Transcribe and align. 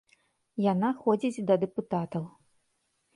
Яна 0.71 0.87
ходзіць 1.01 1.45
да 1.51 1.57
дэпутатаў. 1.65 2.23